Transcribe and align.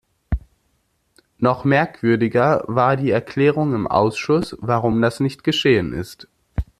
Noch 1.37 1.63
merkwürdiger 1.63 2.63
war 2.65 2.95
die 2.95 3.11
Erklärung 3.11 3.75
im 3.75 3.85
Ausschuss, 3.85 4.57
warum 4.59 4.99
das 4.99 5.19
nicht 5.19 5.43
geschehen 5.43 5.93
ist. 5.93 6.27